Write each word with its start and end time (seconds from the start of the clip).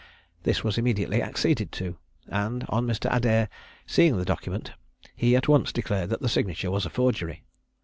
This 0.41 0.63
was 0.63 0.79
immediately 0.79 1.21
acceded 1.21 1.71
to; 1.73 1.99
and 2.25 2.65
on 2.69 2.87
Mr. 2.87 3.07
Adair 3.15 3.49
seeing 3.85 4.17
the 4.17 4.25
document, 4.25 4.71
he 5.15 5.35
at 5.35 5.47
once 5.47 5.71
declared 5.71 6.09
that 6.09 6.21
the 6.21 6.27
signature 6.27 6.71
was 6.71 6.87
a 6.87 6.89
forgery. 6.89 7.43